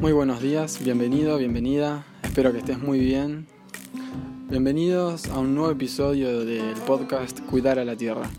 Muy 0.00 0.12
buenos 0.12 0.40
días, 0.40 0.78
bienvenido, 0.84 1.38
bienvenida, 1.38 2.06
espero 2.22 2.52
que 2.52 2.58
estés 2.58 2.78
muy 2.78 3.00
bien. 3.00 3.48
Bienvenidos 4.48 5.26
a 5.26 5.40
un 5.40 5.56
nuevo 5.56 5.72
episodio 5.72 6.44
del 6.44 6.76
podcast 6.86 7.40
Cuidar 7.40 7.80
a 7.80 7.84
la 7.84 7.96
Tierra. 7.96 8.30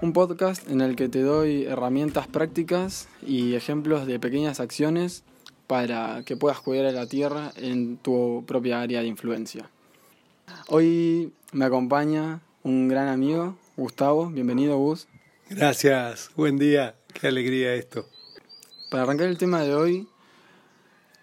Un 0.00 0.12
podcast 0.12 0.68
en 0.68 0.80
el 0.80 0.96
que 0.96 1.08
te 1.08 1.22
doy 1.22 1.66
herramientas 1.66 2.26
prácticas 2.26 3.08
y 3.24 3.54
ejemplos 3.54 4.08
de 4.08 4.18
pequeñas 4.18 4.58
acciones 4.58 5.22
para 5.68 6.24
que 6.26 6.36
puedas 6.36 6.58
cuidar 6.58 6.86
a 6.86 6.92
la 6.92 7.06
Tierra 7.06 7.52
en 7.54 7.96
tu 7.96 8.42
propia 8.44 8.80
área 8.80 9.02
de 9.02 9.06
influencia. 9.06 9.70
Hoy 10.66 11.32
me 11.52 11.64
acompaña 11.64 12.40
un 12.64 12.88
gran 12.88 13.06
amigo, 13.06 13.56
Gustavo. 13.76 14.30
Bienvenido, 14.30 14.76
Gus. 14.78 15.06
Gracias, 15.48 16.32
buen 16.34 16.58
día, 16.58 16.96
qué 17.14 17.28
alegría 17.28 17.72
esto. 17.74 18.04
Para 18.90 19.04
arrancar 19.04 19.28
el 19.28 19.38
tema 19.38 19.62
de 19.62 19.74
hoy, 19.74 20.08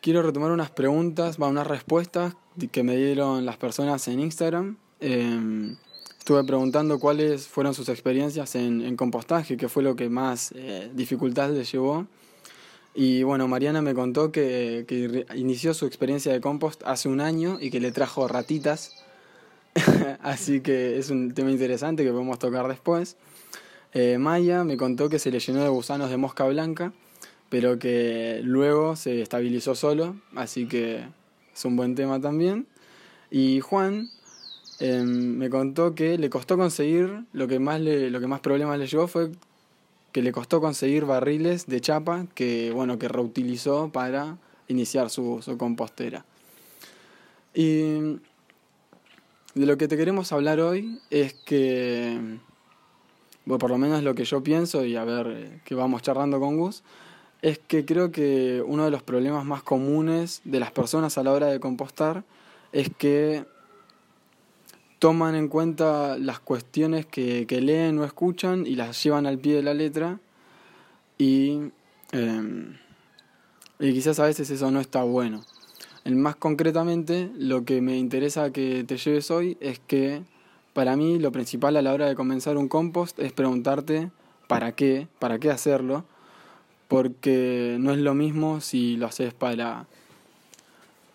quiero 0.02 0.22
retomar 0.22 0.52
unas 0.52 0.72
preguntas, 0.72 1.38
va, 1.42 1.48
unas 1.48 1.68
respuestas 1.68 2.36
que 2.72 2.84
me 2.84 2.96
dieron 2.96 3.46
las 3.46 3.58
personas 3.58 4.08
en 4.08 4.20
Instagram. 4.20 4.78
Em, 5.00 5.78
estuve 6.18 6.44
preguntando 6.44 7.00
cuáles 7.00 7.48
fueron 7.48 7.74
sus 7.74 7.90
experiencias 7.90 8.56
en, 8.56 8.96
compostaje, 8.96 9.58
qué 9.58 9.70
fue 9.70 9.84
lo 9.84 9.96
que 9.96 10.10
más 10.10 10.52
eh, 10.56 10.92
dificultad 10.94 11.52
les 11.52 11.72
llevó. 11.72 12.08
Y 12.94 13.24
bueno, 13.24 13.48
Mariana 13.48 13.82
me 13.82 13.94
contó 13.94 14.32
que, 14.32 15.26
inició 15.36 15.74
su 15.74 15.86
experiencia 15.86 16.34
de 16.34 16.42
compost 16.42 16.84
hace 16.86 17.08
un 17.08 17.22
año 17.22 17.58
y 17.62 17.70
que 17.70 17.80
le 17.80 17.92
trajo 17.92 18.28
ratitas. 18.28 19.06
Así 20.22 20.62
que 20.62 20.98
es 20.98 21.10
un 21.10 21.34
tema 21.34 21.52
interesante 21.52 22.04
que 22.04 22.12
podemos 22.12 22.40
tocar 22.40 22.68
después. 22.68 23.16
Eh, 23.94 24.18
Maya 24.18 24.64
me 24.64 24.78
contó 24.78 25.10
que 25.10 25.18
se 25.20 25.32
le 25.32 25.40
llenó 25.40 25.64
de 25.64 25.70
gusanos 25.70 26.10
de 26.10 26.18
mosca 26.18 26.46
blanca, 26.46 26.92
pero 27.50 27.80
que 27.80 28.42
luego 28.44 28.96
se 28.96 29.22
estabilizó 29.22 29.76
solo, 29.76 30.16
así 30.36 30.68
que 30.68 31.04
es 31.54 31.66
un 31.66 31.76
buen 31.76 31.96
tema 31.96 32.22
también. 32.22 32.68
Y 33.32 33.60
Juan 33.60 34.10
em, 34.80 35.38
me 35.38 35.50
contó 35.50 35.96
que 35.96 36.18
le 36.18 36.30
costó 36.30 36.58
conseguir, 36.58 37.26
lo 37.34 37.48
que 37.48 37.60
más, 37.60 37.82
le, 37.82 38.10
lo 38.10 38.20
que 38.20 38.28
más 38.28 38.40
problemas 38.40 38.80
le 38.80 38.88
llevó 38.88 39.08
fue 39.08 39.32
que 40.12 40.22
le 40.22 40.32
costó 40.32 40.62
conseguir 40.62 41.06
barriles 41.06 41.68
de 41.68 41.82
chapa 41.82 42.26
que, 42.34 42.72
bueno, 42.72 42.98
que 42.98 43.08
reutilizó 43.08 43.92
para 43.92 44.38
iniciar 44.68 45.10
su, 45.10 45.42
su 45.42 45.58
compostera. 45.58 46.26
Y 47.54 48.20
de 49.56 49.66
lo 49.66 49.78
que 49.78 49.88
te 49.88 49.98
queremos 49.98 50.32
hablar 50.32 50.60
hoy 50.60 51.00
es 51.10 51.34
que, 51.34 52.38
bueno, 53.46 53.60
por 53.60 53.70
lo 53.70 53.78
menos 53.78 54.04
lo 54.04 54.16
que 54.16 54.24
yo 54.24 54.44
pienso 54.44 54.86
y 54.86 54.96
a 54.96 55.04
ver 55.04 55.28
eh, 55.28 55.62
que 55.66 55.76
vamos 55.76 56.02
charlando 56.02 56.40
con 56.40 56.58
Gus, 56.58 56.84
es 57.42 57.60
que 57.60 57.86
creo 57.86 58.12
que 58.12 58.64
uno 58.66 58.86
de 58.86 58.92
los 58.92 59.04
problemas 59.04 59.46
más 59.46 59.64
comunes 59.64 60.42
de 60.44 60.60
las 60.60 60.72
personas 60.72 61.18
a 61.18 61.24
la 61.24 61.32
hora 61.32 61.48
de 61.48 61.60
compostar 61.60 62.24
es 62.72 62.90
que 62.98 63.46
toman 65.00 65.36
en 65.36 65.48
cuenta 65.48 66.18
las 66.18 66.40
cuestiones 66.40 67.06
que, 67.06 67.46
leen 67.50 67.98
o 68.00 68.06
escuchan 68.06 68.68
y 68.68 68.76
las 68.76 69.02
llevan 69.02 69.26
al 69.26 69.40
pie 69.40 69.56
de 69.56 69.64
la 69.64 69.74
letra 69.74 70.20
y, 71.18 71.72
em, 72.12 72.76
y 73.80 73.94
quizás 73.94 74.20
a 74.20 74.26
veces 74.26 74.50
eso 74.50 74.70
no 74.72 74.82
está 74.82 75.04
bueno. 75.04 75.42
El 76.04 76.16
más 76.16 76.36
concretamente, 76.36 77.32
lo 77.38 77.64
que 77.64 77.82
me 77.82 77.98
interesa 77.98 78.52
que 78.52 78.84
te 78.84 78.98
lleves 78.98 79.32
hoy 79.32 79.58
es 79.62 79.80
que 79.80 80.24
para 80.74 80.96
mí 80.98 81.20
lo 81.20 81.32
principal 81.32 81.78
a 81.78 81.82
la 81.82 81.94
hora 81.94 82.08
de 82.08 82.16
comenzar 82.16 82.58
un 82.58 82.68
compost 82.68 83.18
es 83.20 83.32
preguntarte 83.32 84.12
para 84.48 84.74
qué, 84.74 85.08
para 85.20 85.40
qué 85.40 85.52
hacerlo, 85.52 86.06
porque 86.90 87.78
no 87.80 87.94
es 87.94 88.00
lo 88.00 88.14
mismo 88.14 88.60
si 88.60 88.98
lo 88.98 89.06
haces 89.06 89.34
para 89.34 89.86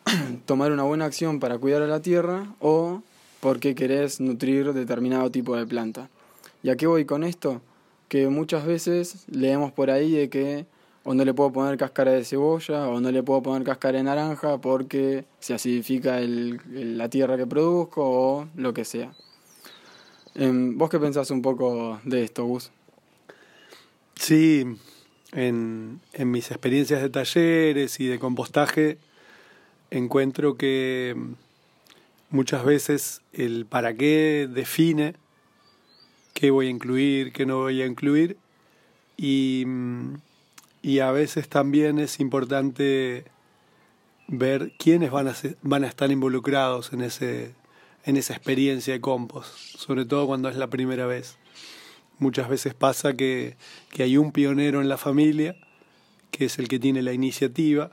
tomar 0.46 0.72
una 0.72 0.84
buena 0.84 1.04
acción 1.04 1.40
para 1.40 1.58
cuidar 1.58 1.82
a 1.82 1.86
la 1.86 2.00
tierra 2.00 2.46
o 2.60 3.02
porque 3.40 3.74
querés 3.74 4.20
nutrir 4.20 4.72
determinado 4.72 5.30
tipo 5.30 5.54
de 5.54 5.66
planta. 5.66 6.08
¿Y 6.62 6.70
a 6.70 6.76
qué 6.76 6.86
voy 6.86 7.04
con 7.04 7.24
esto? 7.24 7.60
Que 8.08 8.28
muchas 8.28 8.64
veces 8.64 9.24
leemos 9.28 9.72
por 9.72 9.90
ahí 9.90 10.12
de 10.12 10.30
que 10.30 10.64
o 11.02 11.12
no 11.12 11.24
le 11.24 11.34
puedo 11.34 11.52
poner 11.52 11.76
cáscara 11.76 12.12
de 12.12 12.24
cebolla, 12.24 12.88
o 12.88 13.00
no 13.00 13.10
le 13.10 13.22
puedo 13.22 13.42
poner 13.42 13.64
cáscara 13.64 13.98
de 13.98 14.04
naranja 14.04 14.58
porque 14.58 15.26
se 15.38 15.52
acidifica 15.52 16.20
el, 16.20 16.60
la 16.96 17.10
tierra 17.10 17.36
que 17.36 17.46
produzco, 17.46 18.02
o 18.02 18.48
lo 18.56 18.72
que 18.72 18.86
sea. 18.86 19.12
Em, 20.34 20.78
¿Vos 20.78 20.88
qué 20.88 20.98
pensás 20.98 21.30
un 21.30 21.42
poco 21.42 22.00
de 22.04 22.24
esto, 22.24 22.46
Gus? 22.46 22.70
Sí, 24.14 24.64
en, 25.34 26.00
en 26.12 26.30
mis 26.30 26.50
experiencias 26.50 27.02
de 27.02 27.10
talleres 27.10 28.00
y 28.00 28.06
de 28.06 28.18
compostaje 28.18 28.98
encuentro 29.90 30.56
que 30.56 31.14
muchas 32.30 32.64
veces 32.64 33.22
el 33.32 33.66
para 33.66 33.94
qué 33.94 34.48
define 34.50 35.14
qué 36.32 36.50
voy 36.50 36.66
a 36.66 36.70
incluir, 36.70 37.32
qué 37.32 37.46
no 37.46 37.58
voy 37.58 37.80
a 37.80 37.86
incluir, 37.86 38.36
y 39.16 39.64
y 40.84 40.98
a 40.98 41.10
veces 41.12 41.48
también 41.48 41.98
es 41.98 42.20
importante 42.20 43.24
ver 44.28 44.72
quiénes 44.78 45.10
van 45.10 45.28
a, 45.28 45.34
van 45.62 45.82
a 45.82 45.86
estar 45.86 46.10
involucrados 46.10 46.92
en, 46.92 47.00
ese, 47.00 47.54
en 48.04 48.18
esa 48.18 48.34
experiencia 48.34 48.92
de 48.92 49.00
compost, 49.00 49.56
sobre 49.78 50.04
todo 50.04 50.26
cuando 50.26 50.50
es 50.50 50.56
la 50.56 50.66
primera 50.66 51.06
vez. 51.06 51.38
Muchas 52.18 52.48
veces 52.48 52.74
pasa 52.74 53.14
que, 53.14 53.56
que 53.90 54.02
hay 54.04 54.16
un 54.16 54.32
pionero 54.32 54.80
en 54.80 54.88
la 54.88 54.96
familia, 54.96 55.56
que 56.30 56.46
es 56.46 56.58
el 56.58 56.68
que 56.68 56.78
tiene 56.78 57.02
la 57.02 57.12
iniciativa, 57.12 57.90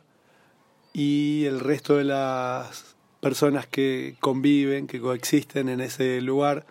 y 0.93 1.45
el 1.45 1.59
resto 1.59 1.97
de 1.97 2.03
las 2.03 2.95
personas 3.21 3.67
que 3.67 4.15
conviven, 4.19 4.87
que 4.87 4.99
coexisten 4.99 5.69
en 5.69 5.79
ese 5.79 6.21
lugar, 6.21 6.65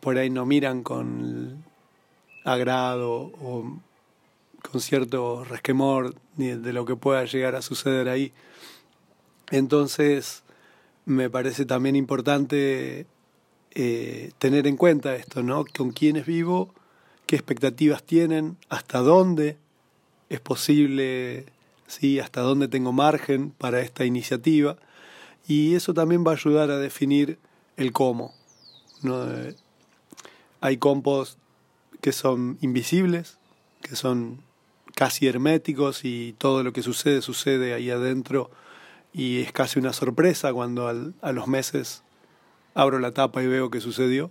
por 0.00 0.18
ahí 0.18 0.30
no 0.30 0.46
miran 0.46 0.82
con 0.82 1.64
agrado 2.44 3.32
o 3.40 3.80
con 4.62 4.80
cierto 4.80 5.44
resquemor 5.44 6.14
de 6.36 6.72
lo 6.72 6.84
que 6.84 6.96
pueda 6.96 7.24
llegar 7.24 7.54
a 7.54 7.62
suceder 7.62 8.08
ahí. 8.08 8.32
Entonces, 9.50 10.42
me 11.06 11.28
parece 11.28 11.66
también 11.66 11.96
importante 11.96 13.06
eh, 13.74 14.32
tener 14.38 14.66
en 14.66 14.76
cuenta 14.76 15.16
esto, 15.16 15.42
¿no? 15.42 15.64
Con 15.64 15.90
quiénes 15.90 16.26
vivo, 16.26 16.72
qué 17.26 17.36
expectativas 17.36 18.02
tienen, 18.02 18.56
hasta 18.68 18.98
dónde 19.00 19.56
es 20.28 20.40
posible, 20.40 21.46
sí, 21.86 22.20
hasta 22.20 22.40
dónde 22.40 22.68
tengo 22.68 22.92
margen 22.92 23.50
para 23.50 23.80
esta 23.80 24.04
iniciativa. 24.04 24.76
Y 25.46 25.74
eso 25.74 25.92
también 25.92 26.24
va 26.26 26.32
a 26.32 26.34
ayudar 26.34 26.70
a 26.70 26.78
definir 26.78 27.38
el 27.76 27.92
cómo. 27.92 28.32
Eh, 29.04 29.54
hay 30.60 30.76
compost 30.78 31.38
que 32.00 32.12
son 32.12 32.58
invisibles, 32.60 33.38
que 33.82 33.96
son 33.96 34.40
casi 34.94 35.26
herméticos 35.26 36.04
y 36.04 36.34
todo 36.38 36.62
lo 36.62 36.72
que 36.72 36.82
sucede 36.82 37.20
sucede 37.20 37.74
ahí 37.74 37.90
adentro 37.90 38.50
y 39.12 39.40
es 39.40 39.52
casi 39.52 39.78
una 39.78 39.92
sorpresa 39.92 40.52
cuando 40.52 40.88
a 40.88 41.32
los 41.32 41.46
meses 41.48 42.03
abro 42.74 42.98
la 42.98 43.12
tapa 43.12 43.42
y 43.42 43.46
veo 43.46 43.70
que 43.70 43.80
sucedió. 43.80 44.30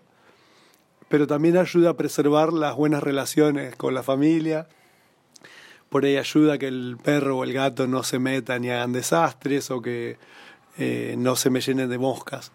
Pero 1.09 1.27
también 1.27 1.57
ayuda 1.57 1.91
a 1.91 1.97
preservar 1.97 2.53
las 2.53 2.75
buenas 2.75 3.03
relaciones 3.03 3.75
con 3.75 3.93
la 3.93 4.03
familia. 4.03 4.67
Por 5.89 6.05
ahí 6.05 6.17
ayuda 6.17 6.57
que 6.57 6.67
el 6.67 6.97
perro 7.01 7.37
o 7.37 7.43
el 7.43 7.53
gato 7.53 7.87
no 7.87 8.03
se 8.03 8.19
metan 8.19 8.63
y 8.63 8.71
hagan 8.71 8.93
desastres 8.93 9.69
o 9.71 9.81
que 9.81 10.17
eh, 10.77 11.15
no 11.17 11.35
se 11.35 11.49
me 11.49 11.61
llenen 11.61 11.89
de 11.89 11.97
moscas 11.97 12.51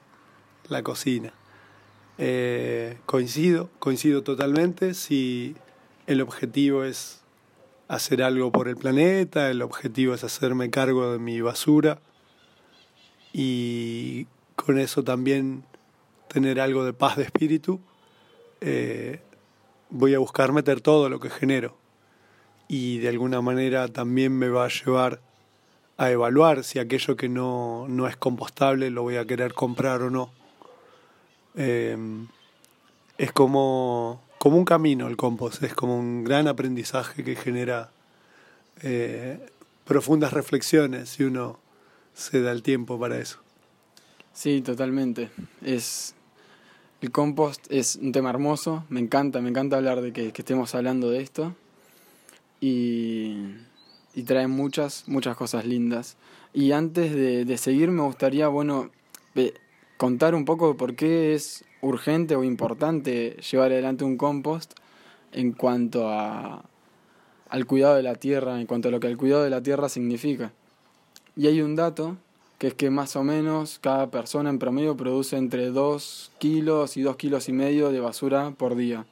la 0.69 0.83
cocina. 0.83 1.33
Eh, 2.19 2.99
coincido, 3.07 3.71
coincido 3.79 4.23
totalmente 4.23 4.95
si 4.95 5.55
el 6.09 6.21
objetivo 6.21 6.83
es 6.83 7.23
hacer 7.87 8.23
algo 8.23 8.51
por 8.51 8.69
el 8.69 8.77
planeta, 8.77 9.51
el 9.51 9.63
objetivo 9.63 10.15
es 10.15 10.25
hacerme 10.25 10.69
cargo 10.69 11.13
de 11.13 11.19
mi 11.19 11.41
basura 11.41 12.01
y 13.33 14.27
con 14.57 14.79
eso 14.79 15.05
también 15.05 15.65
tener 16.29 16.61
algo 16.61 16.85
de 16.85 16.93
paz 16.93 17.17
de 17.17 17.25
espíritu, 17.25 17.81
eh, 18.61 19.21
voy 19.91 20.15
a 20.15 20.19
buscar 20.19 20.53
meter 20.53 20.81
todo 20.81 21.09
lo 21.09 21.21
que 21.21 21.31
genero 21.31 21.77
y 22.69 22.99
de 22.99 23.09
alguna 23.09 23.41
manera 23.41 23.89
también 23.89 24.33
me 24.39 24.49
va 24.49 24.67
a 24.67 24.69
llevar 24.69 25.21
a 25.97 26.11
evaluar 26.11 26.65
si 26.65 26.79
aquello 26.79 27.17
que 27.17 27.29
no, 27.29 27.87
no 27.89 28.07
es 28.07 28.17
compostable 28.17 28.91
lo 28.91 29.03
voy 29.03 29.17
a 29.17 29.27
querer 29.27 29.55
comprar 29.55 30.03
o 30.03 30.11
no. 30.11 30.31
Eh, 31.57 31.97
es 33.17 33.33
como 33.33 34.23
como 34.39 34.57
un 34.57 34.65
camino 34.65 35.09
el 35.09 35.17
compost, 35.17 35.63
es 35.65 35.75
como 35.75 35.99
un 35.99 36.25
gran 36.25 36.49
aprendizaje 36.49 37.25
que 37.25 37.35
genera 37.37 37.91
eh, 38.83 39.39
profundas 39.85 40.33
reflexiones 40.33 41.11
si 41.11 41.25
uno 41.25 41.59
se 42.15 42.41
da 42.41 42.53
el 42.53 42.63
tiempo 42.63 42.99
para 42.99 43.19
eso. 43.19 43.41
Sí, 44.33 44.61
totalmente. 44.61 45.31
Es 45.63 46.15
el 47.01 47.11
compost 47.13 47.67
es 47.71 47.97
un 47.97 48.13
tema 48.13 48.31
hermoso, 48.31 48.85
me 48.89 49.01
encanta, 49.01 49.41
me 49.41 49.51
encanta 49.51 49.77
hablar 49.77 50.01
de 50.01 50.13
que, 50.13 50.33
estemos 50.35 50.75
hablando 50.75 51.11
de 51.11 51.21
esto. 51.21 51.55
Y, 52.61 53.37
y 54.15 54.25
trae 54.25 54.49
muchas, 54.49 55.05
muchas 55.07 55.37
cosas 55.37 55.65
lindas. 55.65 56.17
Y 56.53 56.73
antes 56.73 57.15
de, 57.15 57.45
de 57.45 57.59
seguir 57.59 57.91
me 57.91 58.03
gustaría, 58.03 58.49
bueno, 58.49 58.91
contar 59.97 60.35
un 60.35 60.45
poco 60.45 60.77
por 60.77 60.95
qué 60.97 61.35
es 61.35 61.65
urgente 61.83 62.35
o 62.35 62.45
importante 62.45 63.37
llevar 63.51 63.73
adelante 63.73 64.05
un 64.05 64.17
compost 64.17 64.73
en 65.33 65.53
cuanto 65.53 66.09
a, 66.09 66.65
al 67.49 67.67
cuidado 67.67 67.97
de 67.97 68.03
la 68.03 68.15
tierra, 68.15 68.61
en 68.61 68.67
cuanto 68.67 68.89
a 68.89 68.91
lo 68.91 69.01
que 69.01 69.09
el 69.09 69.17
cuidado 69.17 69.45
de 69.45 69.51
la 69.51 69.63
tierra 69.63 69.89
significa. 69.89 70.53
Y 71.37 71.47
hay 71.47 71.61
un 71.61 71.77
dato, 71.77 72.17
que 72.59 72.69
es 72.69 72.75
que 72.75 72.91
más 72.91 73.15
o 73.17 73.23
menos 73.23 73.79
cada 73.81 74.11
persona 74.11 74.51
en 74.51 74.59
promedio 74.59 74.97
produce 74.97 75.37
entre 75.37 75.71
2 75.71 76.33
kilos 76.39 76.97
y 76.97 77.03
2 77.03 77.17
kilos 77.17 77.49
y 77.49 77.53
medio 77.53 77.91
de 77.91 78.01
basura 78.01 78.53
por 78.57 78.75
día, 78.75 79.07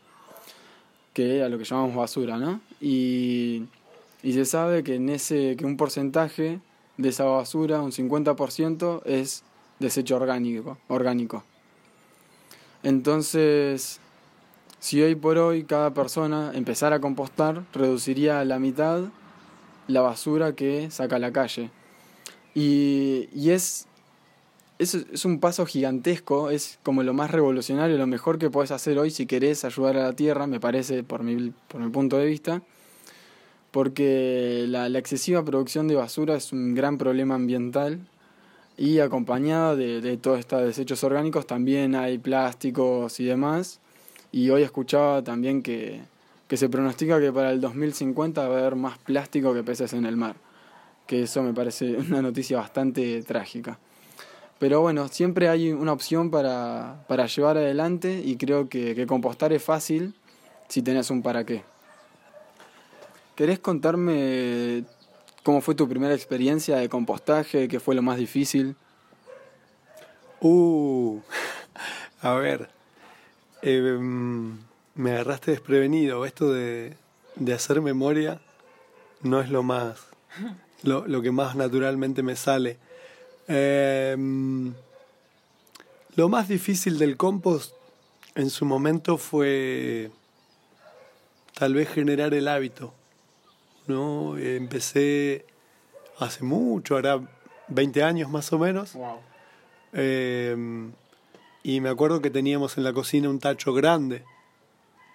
que 1.15 1.43
a 1.43 1.49
lo 1.49 1.57
que 1.57 1.65
llamamos 1.65 1.95
basura, 1.95 2.39
¿no? 2.39 2.61
Y, 2.81 3.65
y 4.23 4.33
se 4.33 4.45
sabe 4.45 4.83
que, 4.83 4.97
en 4.97 5.09
ese, 5.09 5.57
que 5.57 5.65
un 5.65 5.77
porcentaje 5.77 6.61
de 6.97 7.09
esa 7.09 7.25
basura, 7.25 7.81
un 7.81 7.93
50%, 7.93 9.03
es 9.05 9.45
desecho 9.79 10.17
orgánico. 10.17 10.79
orgánico. 10.89 11.45
Entonces, 12.83 14.01
si 14.81 15.03
hoy 15.03 15.15
por 15.15 15.39
hoy 15.39 15.65
cada 15.65 15.93
persona 15.95 16.53
empezara 16.55 16.97
a 16.97 17.01
compostar, 17.01 17.65
reduciría 17.73 18.41
a 18.41 18.45
la 18.45 18.59
mitad 18.59 19.05
la 19.89 20.01
basura 20.01 20.55
que 20.55 20.91
saca 20.91 21.17
a 21.17 21.19
la 21.19 21.33
calle. 21.33 21.71
Y, 22.59 23.51
es, 23.51 23.87
es, 24.79 25.25
un 25.27 25.41
paso 25.41 25.67
gigantesco, 25.67 26.49
es 26.49 26.79
como 26.83 27.03
lo 27.03 27.13
más 27.13 27.31
revolucionario, 27.31 27.99
lo 27.99 28.07
mejor 28.07 28.39
que 28.39 28.49
puedes 28.49 28.71
hacer 28.71 28.99
hoy 28.99 29.11
si 29.11 29.27
querés 29.27 29.67
ayudar 29.67 29.99
a 29.99 30.05
la 30.05 30.13
Tierra, 30.15 30.47
me 30.47 30.59
parece, 30.59 31.03
por 31.03 31.23
mi, 31.23 31.53
por 31.69 31.83
mi 31.83 31.91
punto 31.91 32.17
de 32.17 32.25
vista, 32.25 32.63
porque 33.73 34.65
la, 34.69 34.89
la 34.89 34.99
excesiva 34.99 35.45
producción 35.45 35.87
de 35.87 35.97
basura 35.97 36.35
es 36.35 36.51
un 36.51 36.75
gran 36.75 36.97
problema 36.97 37.35
ambiental 37.35 38.01
y 38.79 39.01
acompañada 39.01 39.77
de, 39.77 40.01
de 40.01 40.17
todos 40.17 40.39
estos 40.39 40.63
desechos 40.63 41.05
orgánicos 41.05 41.47
también 41.47 41.95
hay 41.95 42.17
plásticos 42.17 43.21
y 43.21 43.27
demás. 43.27 43.81
Y 44.33 44.49
hoy 44.49 44.63
escuchaba 44.63 45.23
también 45.23 45.63
que, 45.63 46.01
que 46.49 46.57
se 46.57 46.71
pronostica 46.71 47.21
que 47.21 47.33
para 47.33 47.51
el 47.51 47.61
2050 47.61 48.49
va 48.49 48.57
a 48.57 48.59
haber 48.61 48.77
más 48.77 48.97
plástico 48.97 49.53
que 49.53 49.63
peces 49.63 49.93
en 49.93 50.07
el 50.07 50.17
mar. 50.17 50.46
Que 51.07 51.23
eso 51.23 51.43
me 51.43 51.53
parece 51.53 51.97
una 52.09 52.23
noticia 52.23 52.59
bastante 52.59 53.23
trágica. 53.23 53.79
Pero 54.59 54.81
bueno, 54.81 55.09
siempre 55.09 55.49
hay 55.49 55.73
una 55.73 55.93
opción 55.93 56.31
para, 56.31 57.05
para 57.09 57.27
llevar 57.27 57.59
adelante 57.59 58.23
y 58.25 58.37
creo 58.37 58.69
que, 58.69 58.95
que 58.95 59.07
compostar 59.07 59.53
es 59.53 59.63
fácil 59.63 60.15
si 60.69 60.83
tenés 60.83 61.11
un 61.11 61.23
para 61.23 61.45
qué. 61.45 61.63
¿Querés 63.35 63.59
contarme 63.59 64.85
¿Cómo 65.47 65.61
fue 65.61 65.77
tu 65.77 65.89
primera 65.89 66.13
experiencia 66.13 66.79
de 66.79 66.89
compostaje? 66.89 67.69
¿Qué 67.69 67.79
fue 67.79 67.95
lo 67.95 68.03
más 68.03 68.19
difícil? 68.19 68.75
Uh, 70.41 71.21
a 72.21 72.35
ver, 72.35 72.69
em, 73.63 74.59
me 74.97 75.13
agarraste 75.13 75.53
desprevenido. 75.53 76.27
Esto 76.27 76.53
de, 76.53 76.97
hacer 77.55 77.81
memoria 77.81 78.41
no 79.23 79.41
es 79.41 79.49
lo 79.49 79.63
más, 79.63 80.09
lo, 80.87 81.23
que 81.23 81.31
más 81.31 81.57
naturalmente 81.57 82.23
me 82.23 82.37
sale. 82.37 82.79
Em, 83.49 84.73
lo 86.15 86.29
más 86.29 86.49
difícil 86.49 86.99
del 86.99 87.17
compost 87.17 87.75
en 88.35 88.51
su 88.51 88.65
momento 88.65 89.19
fue 89.19 90.11
tal 91.55 91.75
vez 91.75 91.89
generar 91.89 92.35
el 92.35 92.49
hábito. 92.49 92.93
¿no? 93.87 94.37
Empecé 94.37 95.47
hace 96.19 96.45
mucho, 96.45 96.97
ahora 96.97 97.21
20 97.69 98.03
años 98.03 98.31
más 98.31 98.53
o 98.53 98.59
menos. 98.59 98.93
Em, 99.93 100.93
y 101.63 101.81
me 101.81 101.89
acuerdo 101.89 102.21
que 102.21 102.31
teníamos 102.31 102.77
en 102.77 102.85
la 102.85 102.93
cocina 102.93 103.29
un 103.29 103.39
tacho 103.39 103.73
grande, 103.73 104.25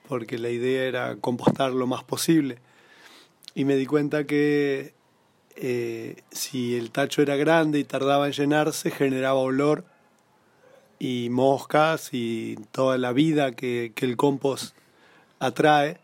porque 0.07 0.37
la 0.37 0.49
idea 0.49 0.83
era 0.83 1.15
compostar 1.15 1.71
lo 1.71 1.87
más 1.87 2.03
posible. 2.03 2.57
Y 3.53 3.65
me 3.65 3.75
di 3.75 3.85
cuenta 3.85 4.25
que 4.25 4.93
eh, 5.55 6.21
si 6.31 6.75
el 6.75 6.91
tacho 6.91 7.21
era 7.21 7.35
grande 7.35 7.79
y 7.79 7.83
tardaba 7.83 8.27
en 8.27 8.33
llenarse, 8.33 8.91
generaba 8.91 9.39
olor 9.39 9.85
y 10.99 11.29
moscas 11.31 12.09
y 12.11 12.57
toda 12.71 12.97
la 12.97 13.13
vida 13.13 13.53
que, 13.53 13.91
que 13.95 14.05
el 14.05 14.17
compost 14.17 14.75
atrae. 15.39 15.99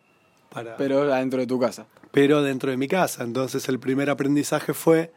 Para... 0.50 0.78
Pero 0.78 1.02
adentro 1.14 1.40
de 1.40 1.48
tu 1.48 1.60
casa 1.60 1.86
pero 2.18 2.42
dentro 2.42 2.72
de 2.72 2.78
mi 2.78 2.88
casa. 2.88 3.24
Entonces 3.24 3.70
el 3.70 3.78
primer 3.78 4.10
aprendizaje 4.10 4.74
fue 4.74 5.12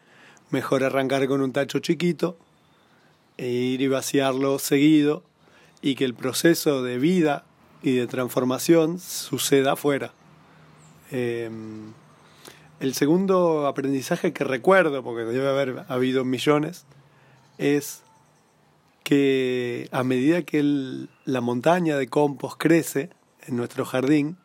mejor 0.51 0.85
arrancar 0.85 1.27
con 1.29 1.41
un 1.41 1.51
tacho 1.51 1.79
chiquito 1.79 2.37
e 3.39 3.49
ir 3.49 3.81
y 3.81 3.89
vaciarlo 3.89 4.59
seguido 4.59 5.23
y 5.81 5.95
que 5.95 6.05
el 6.05 6.13
proceso 6.13 6.83
de 6.83 6.99
vida 6.99 7.47
y 7.83 7.93
de 7.93 8.07
transformación 8.07 8.99
suceda 8.99 9.73
afuera. 9.73 10.13
Em, 11.11 11.95
el 12.81 12.95
segundo 12.95 13.67
aprendizaje 13.67 14.33
que 14.33 14.43
recuerdo, 14.43 15.03
porque 15.03 15.25
debe 15.25 15.49
haber 15.49 15.85
habido 15.89 16.25
millones, 16.25 16.87
es 17.59 18.03
que 19.05 19.89
a 19.93 20.03
medida 20.03 20.43
que 20.43 21.07
la 21.25 21.41
montaña 21.41 21.97
de 21.97 22.09
compost 22.09 22.57
crece 22.59 23.11
en 23.47 23.57
nuestro 23.57 23.85
jardín, 23.85 24.39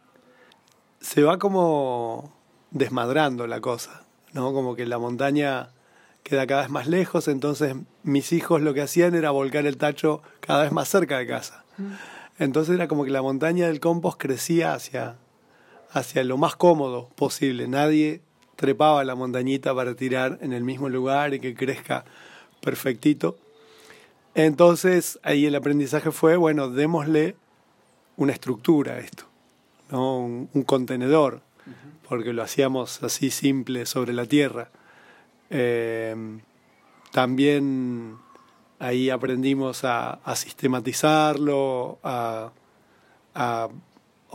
se 0.99 1.23
va 1.23 1.39
como 1.39 2.33
desmadrando 2.71 3.47
la 3.47 3.61
cosa, 3.61 4.03
¿no? 4.33 4.53
Como 4.53 4.75
que 4.75 4.85
la 4.85 4.97
montaña 4.97 5.69
queda 6.23 6.47
cada 6.47 6.63
vez 6.63 6.71
más 6.71 6.87
lejos, 6.87 7.27
entonces 7.27 7.75
mis 8.03 8.33
hijos 8.33 8.61
lo 8.61 8.73
que 8.73 8.81
hacían 8.81 9.15
era 9.15 9.31
volcar 9.31 9.65
el 9.65 9.77
tacho 9.77 10.21
cada 10.41 10.63
vez 10.63 10.71
más 10.71 10.89
cerca 10.89 11.19
de 11.19 11.27
casa. 11.27 11.63
Entonces 12.37 12.75
era 12.75 12.87
como 12.87 13.05
que 13.05 13.11
la 13.11 13.21
montaña 13.21 13.67
del 13.67 13.79
compost 13.79 14.19
crecía 14.19 14.73
hacia, 14.73 15.17
hacia 15.91 16.23
lo 16.23 16.37
más 16.37 16.55
cómodo 16.55 17.09
posible. 17.15 17.67
Nadie 17.67 18.21
trepaba 18.55 19.03
la 19.03 19.15
montañita 19.15 19.73
para 19.73 19.95
tirar 19.95 20.37
en 20.41 20.53
el 20.53 20.63
mismo 20.63 20.89
lugar 20.89 21.33
y 21.33 21.39
que 21.39 21.55
crezca 21.55 22.05
perfectito. 22.61 23.37
Entonces 24.33 25.19
ahí 25.23 25.45
el 25.45 25.55
aprendizaje 25.55 26.11
fue, 26.11 26.35
bueno, 26.35 26.69
démosle 26.69 27.35
una 28.17 28.33
estructura 28.33 28.93
a 28.93 28.99
esto, 28.99 29.25
¿no? 29.91 30.19
un 30.19 30.63
contenedor 30.63 31.41
porque 32.07 32.33
lo 32.33 32.43
hacíamos 32.43 33.03
así 33.03 33.29
simple 33.29 33.85
sobre 33.85 34.13
la 34.13 34.25
tierra. 34.25 34.69
Eh, 35.49 36.15
también 37.11 38.17
ahí 38.79 39.09
aprendimos 39.09 39.83
a, 39.83 40.19
sistematizarlo, 40.35 41.99
a, 42.03 42.51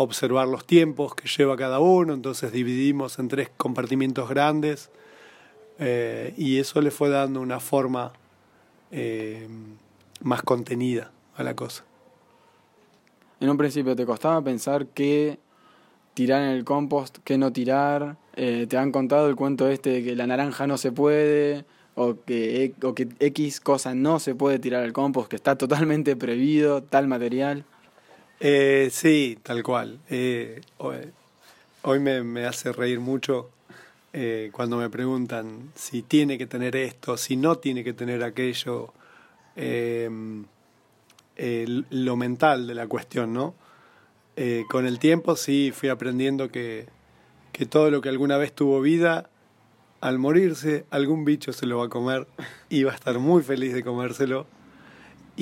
observar 0.02 0.48
los 0.48 0.64
tiempos 0.64 1.14
que 1.14 1.28
lleva 1.28 1.56
cada 1.56 1.78
uno, 1.78 2.14
entonces 2.14 2.52
dividimos 2.52 3.18
en 3.18 3.28
tres 3.28 3.50
compartimientos 3.56 4.28
grandes 4.30 4.90
eh, 5.78 6.32
y 6.36 6.58
eso 6.58 6.80
le 6.80 6.90
fue 6.90 7.10
dando 7.10 7.40
una 7.40 7.60
forma 7.60 8.12
eh, 8.90 9.46
más 10.22 10.42
contenida 10.42 11.10
a 11.36 11.42
la 11.42 11.54
cosa. 11.54 11.84
En 13.40 13.50
un 13.50 13.58
principio 13.58 13.94
te 13.94 14.06
costaba 14.06 14.42
pensar 14.42 14.86
que 14.86 15.38
tirar 16.14 16.42
en 16.42 16.50
el 16.50 16.64
compost, 16.64 17.18
qué 17.24 17.36
no 17.36 17.52
tirar. 17.52 18.16
Eh, 18.36 18.66
te 18.68 18.78
han 18.78 18.92
contado 18.92 19.28
el 19.28 19.36
cuento 19.36 19.68
este 19.68 19.90
de 19.90 20.04
que 20.04 20.16
la 20.16 20.26
naranja 20.26 20.66
no 20.66 20.78
se 20.78 20.92
puede, 20.92 21.64
o 21.94 22.16
que, 22.24 22.64
e, 22.64 22.86
o 22.86 22.94
que 22.94 23.08
X 23.18 23.60
cosa 23.60 23.94
no 23.94 24.18
se 24.18 24.34
puede 24.34 24.58
tirar 24.58 24.82
al 24.82 24.94
compost, 24.94 25.28
que 25.28 25.36
está 25.36 25.56
totalmente 25.56 26.16
prohibido, 26.16 26.82
tal 26.82 27.06
material. 27.06 27.64
Eh, 28.40 28.88
sí, 28.90 29.38
tal 29.42 29.62
cual. 29.62 30.00
Eh, 30.08 30.60
hoy, 30.78 32.00
me, 32.00 32.46
hace 32.46 32.72
reír 32.72 33.00
mucho 33.00 33.50
cuando 34.50 34.76
me 34.76 34.90
preguntan 34.90 35.70
si 35.76 36.02
tiene 36.02 36.36
que 36.36 36.46
tener 36.46 36.74
esto, 36.74 37.16
si 37.16 37.36
no 37.36 37.58
tiene 37.58 37.84
que 37.84 37.92
tener 37.92 38.24
aquello, 38.24 38.92
lo 41.36 42.16
mental 42.16 42.66
de 42.66 42.74
la 42.74 42.88
cuestión, 42.88 43.32
¿no? 43.32 43.54
Eh, 44.42 44.64
con 44.70 44.86
el 44.86 44.98
tiempo 44.98 45.36
sí 45.36 45.70
fui 45.70 45.90
aprendiendo 45.90 46.50
que, 46.50 46.86
que 47.52 47.66
todo 47.66 47.90
lo 47.90 48.00
que 48.00 48.08
alguna 48.08 48.38
vez 48.38 48.54
tuvo 48.54 48.80
vida, 48.80 49.28
al 50.00 50.18
morirse, 50.18 50.86
algún 50.90 51.26
bicho 51.26 51.52
se 51.52 51.66
lo 51.66 51.78
va 51.78 51.86
a 51.86 51.88
comer 51.88 52.26
y 52.70 52.84
va 52.84 52.92
a 52.92 52.94
estar 52.94 53.18
muy 53.18 53.42
feliz 53.42 53.74
de 53.74 53.84
comérselo. 53.84 54.46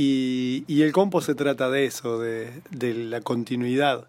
Y, 0.01 0.83
el 0.83 0.93
compost 0.93 1.27
se 1.27 1.35
trata 1.35 1.71
de 1.71 1.85
eso, 1.85 2.21
de, 2.21 2.63
la 2.81 3.21
continuidad 3.21 4.07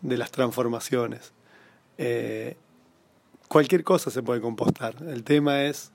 de 0.00 0.16
las 0.16 0.30
transformaciones. 0.30 1.34
Eh, 1.98 2.56
cualquier 3.46 3.84
cosa 3.84 4.10
se 4.10 4.22
puede 4.22 4.40
compostar. 4.40 4.96
El 5.06 5.24
tema 5.24 5.64
es, 5.64 5.92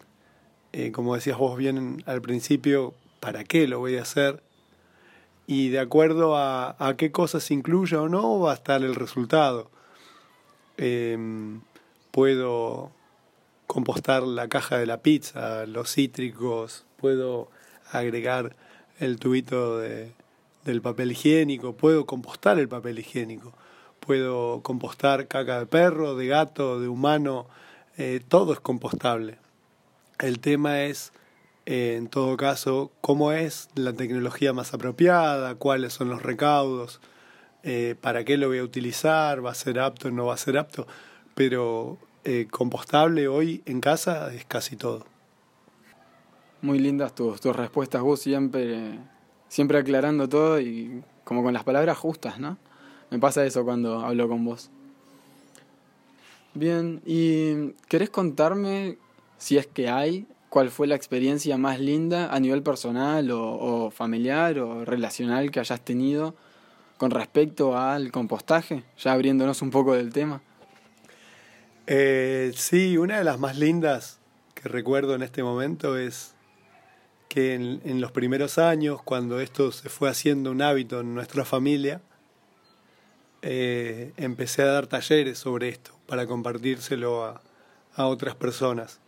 eh, 0.74 0.92
como 0.92 1.16
decías 1.16 1.40
vos 1.40 1.58
bien 1.58 2.04
al 2.06 2.22
principio, 2.22 2.94
¿para 3.20 3.44
qué 3.44 3.68
lo 3.68 3.80
voy 3.80 3.98
a 3.98 4.04
hacer? 4.04 4.44
y 5.48 5.68
de 5.68 5.80
acuerdo 5.80 6.38
a, 6.38 6.96
qué 6.98 7.12
cosas 7.12 7.52
incluya 7.52 8.00
o 8.02 8.08
no 8.08 8.40
va 8.40 8.52
a 8.52 8.56
estar 8.56 8.84
el 8.84 8.96
resultado. 8.96 9.70
Em, 10.78 11.62
puedo 12.12 12.92
compostar 13.68 14.24
la 14.24 14.48
caja 14.48 14.78
de 14.78 14.86
la 14.86 15.02
pizza, 15.02 15.66
los 15.66 15.92
cítricos, 15.92 16.86
puedo 16.96 17.50
agregar 17.92 18.56
el 19.02 19.18
tubito 19.18 19.80
de, 19.80 20.12
del 20.64 20.82
papel 20.82 21.12
higiénico, 21.12 21.74
puedo 21.74 22.06
compostar 22.06 22.60
el 22.60 22.70
papel 22.70 23.00
higiénico, 23.00 23.52
puedo 24.00 24.62
compostar 24.62 25.28
caca 25.28 25.60
de 25.60 25.66
perro, 25.66 26.16
de 26.16 26.28
gato, 26.28 26.80
de 26.80 26.88
humano, 26.88 27.48
eh, 27.98 28.22
todo 28.26 28.54
es 28.54 28.60
compostable. 28.60 29.40
El 30.20 30.40
tema 30.40 30.84
es, 30.84 31.14
eh, 31.66 31.96
en 31.98 32.10
todo 32.10 32.38
caso, 32.38 32.92
cómo 33.02 33.32
es 33.32 33.70
la 33.74 33.94
tecnología 33.94 34.54
más 34.54 34.74
apropiada, 34.76 35.56
cuáles 35.56 35.94
son 35.94 36.10
los 36.10 36.22
recaudos, 36.22 37.02
eh, 37.64 37.96
para 38.00 38.24
qué 38.24 38.38
lo 38.38 38.50
voy 38.50 38.60
a 38.60 38.64
utilizar, 38.64 39.44
va 39.44 39.52
a 39.52 39.56
ser 39.56 39.80
apto, 39.80 40.12
no 40.12 40.28
va 40.28 40.36
a 40.36 40.38
ser 40.38 40.58
apto, 40.58 40.88
pero 41.34 41.98
compostable 42.52 43.28
hoy 43.28 43.64
en 43.66 43.82
casa 43.82 44.32
es 44.32 44.46
casi 44.46 44.76
todo. 44.76 45.11
Muy 46.62 46.80
lindas 46.80 47.16
tus, 47.16 47.42
tus 47.42 47.56
respuestas, 47.56 48.02
vos 48.02 48.20
siempre 48.20 49.00
siempre 49.52 49.78
aclarando 49.78 50.30
todo 50.30 50.62
y 50.62 51.04
como 51.26 51.44
con 51.44 51.54
las 51.54 51.66
palabras 51.66 51.98
justas, 51.98 52.40
¿no? 52.40 52.58
Me 53.10 53.20
pasa 53.20 53.46
eso 53.46 53.66
cuando 53.66 54.00
hablo 54.00 54.30
con 54.30 54.46
vos. 54.46 54.70
Bien, 56.54 57.02
¿y 57.06 57.74
querés 57.90 58.10
contarme, 58.10 58.98
si 59.38 59.58
es 59.58 59.68
que 59.68 59.90
hay, 59.90 60.26
cuál 60.48 60.70
fue 60.70 60.88
la 60.88 60.96
experiencia 60.96 61.58
más 61.58 61.82
linda 61.82 62.34
a 62.34 62.40
nivel 62.40 62.64
personal 62.64 63.30
o, 63.32 63.92
familiar 63.92 64.58
o 64.60 64.86
relacional 64.86 65.52
que 65.52 65.60
hayas 65.60 65.82
tenido 65.82 66.34
con 66.98 67.12
respecto 67.12 67.78
al 67.78 68.10
compostaje? 68.14 68.86
Ya 69.00 69.12
abriéndonos 69.12 69.62
un 69.62 69.70
poco 69.70 69.96
del 69.96 70.14
tema. 70.14 70.42
Eh, 71.88 72.54
sí, 72.56 72.96
una 72.98 73.18
de 73.18 73.26
las 73.26 73.38
más 73.38 73.58
lindas 73.58 74.20
que 74.54 74.70
recuerdo 74.70 75.14
en 75.14 75.24
este 75.24 75.44
momento 75.44 75.98
es 75.98 76.36
que 77.32 77.54
en, 77.54 78.02
los 78.02 78.12
primeros 78.12 78.58
años, 78.58 79.02
cuando 79.04 79.40
esto 79.40 79.72
se 79.72 79.88
fue 79.88 80.10
haciendo 80.10 80.52
un 80.52 80.62
hábito 80.62 81.00
en 81.00 81.16
nuestra 81.16 81.46
familia, 81.46 82.02
eh, 83.42 84.12
empecé 84.18 84.64
a 84.64 84.66
dar 84.66 84.88
talleres 84.88 85.40
sobre 85.40 85.70
esto 85.70 85.98
para 86.08 86.28
compartírselo 86.28 87.24
a, 87.24 87.42
otras 88.06 88.36
personas. 88.36 89.00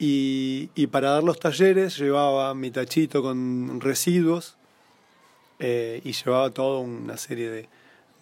Y, 0.00 0.66
para 0.88 1.10
dar 1.10 1.22
los 1.22 1.38
talleres 1.38 1.96
llevaba 1.96 2.52
mi 2.54 2.72
tachito 2.72 3.22
con 3.22 3.80
residuos 3.80 4.56
eh, 5.60 6.00
y 6.02 6.10
llevaba 6.10 6.50
toda 6.50 6.80
una 6.80 7.16
serie 7.16 7.68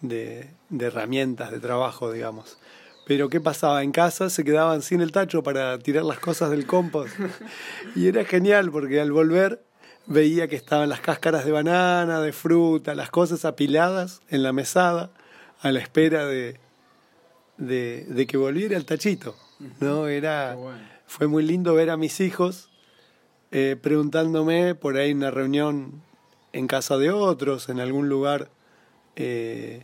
de 0.01 0.47
herramientas 0.79 1.49
de 1.49 1.59
trabajo, 1.59 2.11
digamos. 2.11 2.59
Pero 3.05 3.29
¿qué 3.29 3.41
pasaba? 3.41 3.83
En 3.83 3.91
casa 3.91 4.29
se 4.29 4.43
quedaban 4.43 4.81
sin 4.81 5.01
el 5.01 5.11
tacho 5.11 5.43
para 5.43 5.77
tirar 5.79 6.03
las 6.03 6.19
cosas 6.19 6.49
del 6.49 6.65
compost. 6.65 7.13
Y 7.95 8.07
era 8.07 8.23
genial 8.23 8.71
porque 8.71 9.01
al 9.01 9.11
volver 9.11 9.61
veía 10.05 10.47
que 10.47 10.55
estaban 10.55 10.89
las 10.89 11.01
cáscaras 11.01 11.45
de 11.45 11.51
banana, 11.51 12.21
de 12.21 12.31
fruta, 12.31 12.95
las 12.95 13.09
cosas 13.09 13.45
apiladas 13.45 14.21
en 14.29 14.43
la 14.43 14.53
mesada 14.53 15.11
a 15.61 15.71
la 15.71 15.79
espera 15.79 16.25
de, 16.25 16.59
de, 17.57 18.27
que 18.27 18.37
volviera 18.37 18.77
el 18.77 18.85
tachito. 18.85 19.35
¿no? 19.79 20.07
Era, 20.07 20.57
Fue 21.05 21.27
muy 21.27 21.43
lindo 21.43 21.73
ver 21.73 21.89
a 21.89 21.97
mis 21.97 22.19
hijos 22.19 22.69
eh, 23.51 23.77
preguntándome 23.81 24.75
por 24.75 24.97
ahí 24.97 25.11
en 25.11 25.17
una 25.17 25.31
reunión 25.31 26.01
en 26.53 26.67
casa 26.67 26.97
de 26.97 27.11
otros, 27.11 27.69
en 27.69 27.79
algún 27.79 28.09
lugar 28.09 28.49
eh, 29.15 29.83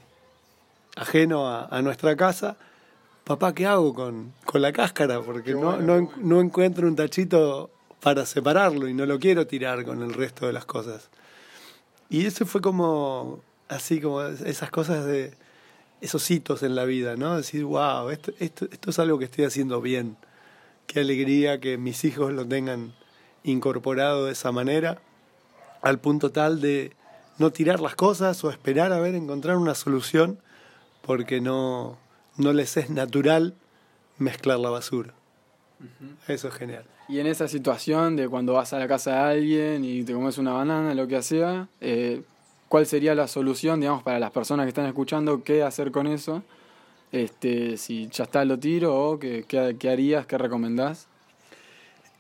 ajeno 0.95 1.47
a 1.47 1.81
nuestra 1.81 2.15
casa 2.15 2.57
papá, 3.29 3.53
¿qué 3.53 3.67
hago 3.67 3.93
con, 3.93 4.33
la 4.55 4.73
cáscara? 4.73 5.21
Porque 5.21 5.53
no, 5.53 5.79
no, 5.79 6.41
encuentro 6.41 6.87
un 6.87 6.95
tachito 6.95 7.69
para 7.99 8.25
separarlo 8.25 8.87
y 8.87 8.95
no 8.95 9.05
lo 9.05 9.19
quiero 9.19 9.45
tirar 9.45 9.85
con 9.85 10.01
el 10.01 10.15
resto 10.15 10.47
de 10.47 10.53
las 10.53 10.65
cosas. 10.65 11.09
Y 12.09 12.25
eso 12.25 12.47
fue 12.47 12.59
como, 12.59 13.41
así 13.67 14.01
como 14.01 14.23
esas 14.23 14.71
cosas 14.71 15.05
de, 15.05 15.35
esos 16.01 16.31
hitos 16.31 16.63
en 16.63 16.73
la 16.73 16.85
vida, 16.85 17.17
¿no? 17.17 17.37
Decir, 17.37 17.65
wow, 17.65 18.09
esto, 18.09 18.31
esto, 18.39 18.65
esto 18.71 18.89
es 18.89 18.97
algo 18.97 19.19
que 19.19 19.25
estoy 19.25 19.45
haciendo 19.45 19.79
bien. 19.79 20.17
Qué 20.87 21.01
alegría 21.01 21.59
que 21.59 21.77
mis 21.77 22.03
hijos 22.05 22.33
lo 22.33 22.47
tengan 22.47 22.95
incorporado 23.43 24.25
de 24.25 24.31
esa 24.31 24.51
manera, 24.51 25.03
al 25.83 25.99
punto 25.99 26.31
tal 26.31 26.61
de 26.61 26.93
no 27.37 27.51
tirar 27.51 27.79
las 27.79 27.93
cosas 27.93 28.43
o 28.43 28.49
esperar 28.49 28.91
a 28.91 28.99
ver, 28.99 29.13
encontrar 29.13 29.57
una 29.57 29.75
solución, 29.75 30.39
porque 31.03 31.41
no, 31.41 31.99
no 32.39 32.53
les 32.53 32.77
es 32.77 32.89
natural 32.89 33.53
mezclar 34.17 34.59
la 34.59 34.69
basura. 34.69 35.13
Eso 36.27 36.47
es 36.47 36.53
genial. 36.55 36.83
Y 37.07 37.19
en 37.19 37.27
esa 37.27 37.47
situación 37.47 38.15
de 38.15 38.27
cuando 38.27 38.53
vas 38.53 38.73
a 38.73 38.79
la 38.79 38.87
casa 38.87 39.11
de 39.11 39.17
alguien 39.17 39.83
y 39.83 40.03
te 40.03 40.13
comes 40.13 40.37
una 40.37 40.53
banana, 40.53 40.93
lo 40.93 41.07
que 41.07 41.21
sea, 41.21 41.67
eh, 41.81 42.21
¿cuál 42.67 42.85
sería 42.85 43.15
la 43.15 43.27
solución, 43.27 43.79
digamos, 43.79 44.03
para 44.03 44.19
las 44.19 44.31
personas 44.31 44.65
que 44.65 44.69
están 44.69 44.85
escuchando? 44.85 45.43
¿Qué 45.43 45.63
hacer 45.63 45.91
con 45.91 46.07
eso? 46.07 46.43
Este, 47.11 47.77
si 47.77 48.07
ya 48.07 48.25
está, 48.25 48.45
lo 48.45 48.59
tiro 48.59 48.95
o 48.95 49.19
qué, 49.19 49.45
qué, 49.47 49.89
harías, 49.89 50.25
qué 50.25 50.37
recomendás. 50.37 51.07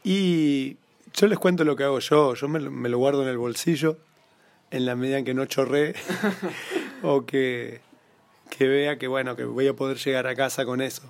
Y 0.03 0.77
yo 1.13 1.27
les 1.27 1.37
cuento 1.37 1.63
lo 1.63 1.75
que 1.75 1.83
hago 1.83 1.99
yo. 1.99 2.33
Yo 2.33 2.47
me, 2.47 2.59
me 2.59 2.89
lo 2.89 2.97
guardo 2.97 3.23
en 3.23 3.29
el 3.29 3.37
bolsillo 3.37 3.97
en 4.71 4.85
la 4.85 4.95
medida 4.95 5.17
en 5.17 5.25
que 5.25 5.33
no 5.33 5.45
chorré 5.45 5.95
o 7.03 7.25
que 7.25 7.81
que 8.59 8.67
vea 8.67 8.97
que 8.97 9.07
bueno, 9.07 9.37
que 9.37 9.45
voy 9.45 9.69
a 9.69 9.73
poder 9.73 9.95
llegar 9.99 10.27
a 10.27 10.35
casa 10.35 10.65
con 10.65 10.81
eso. 10.81 11.03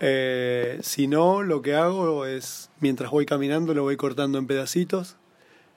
Eh, 0.00 0.78
si 0.82 1.06
no, 1.06 1.42
lo 1.42 1.62
que 1.62 1.74
hago 1.74 2.26
es, 2.26 2.68
mientras 2.78 3.10
voy 3.10 3.24
caminando, 3.24 3.72
lo 3.72 3.84
voy 3.84 3.96
cortando 3.96 4.36
en 4.36 4.46
pedacitos 4.46 5.16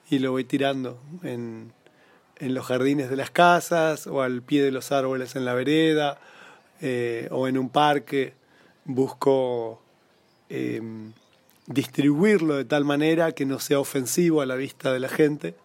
y 0.10 0.20
lo 0.20 0.32
voy 0.32 0.44
tirando 0.44 1.02
en, 1.24 1.72
en 2.40 2.54
los 2.54 2.66
jardines 2.66 3.10
de 3.10 3.16
las 3.16 3.32
casas 3.32 4.06
o 4.06 4.22
al 4.22 4.42
pie 4.42 4.64
de 4.64 4.74
los 4.74 4.92
árboles 4.92 5.38
en 5.38 5.46
la 5.46 5.54
vereda 5.54 6.20
eh, 6.82 7.30
o 7.32 7.48
en 7.48 7.58
un 7.58 7.70
parque. 7.70 8.34
Busco 8.84 9.82
em, 10.50 11.14
distribuirlo 11.68 12.58
de 12.58 12.66
tal 12.66 12.84
manera 12.84 13.32
que 13.32 13.46
no 13.46 13.60
sea 13.60 13.80
ofensivo 13.80 14.42
a 14.42 14.46
la 14.46 14.58
vista 14.58 14.92
de 14.92 15.00
la 15.00 15.08
gente. 15.08 15.56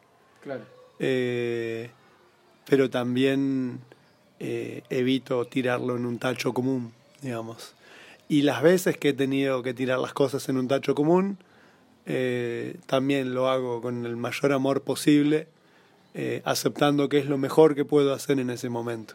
Claro. 0.45 0.63
Eh, 1.01 1.91
pero 2.69 2.91
también 2.91 3.81
eh, 4.41 4.83
evito 4.91 5.45
tirarlo 5.47 5.97
en 5.97 6.07
un 6.07 6.19
tacho 6.19 6.53
común, 6.53 6.93
digamos. 7.23 7.75
Y 8.29 8.43
las 8.43 8.63
veces 8.63 8.97
que 8.97 9.11
he 9.11 9.13
tenido 9.13 9.63
que 9.63 9.73
tirar 9.73 9.99
las 9.99 10.13
cosas 10.13 10.49
en 10.49 10.57
un 10.57 10.69
tacho 10.69 10.95
común, 10.95 11.39
eh, 12.07 12.77
también 12.87 13.35
lo 13.35 13.49
hago 13.49 13.81
con 13.81 14.05
el 14.05 14.17
mayor 14.17 14.53
amor 14.53 14.83
posible, 14.83 15.49
eh, 16.15 16.43
aceptando 16.45 17.09
que 17.09 17.19
es 17.19 17.27
lo 17.27 17.39
mejor 17.39 17.75
que 17.75 17.85
puedo 17.85 18.13
hacer 18.13 18.39
en 18.41 18.51
ese 18.51 18.69
momento. 18.69 19.15